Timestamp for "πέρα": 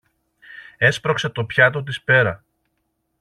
2.01-2.43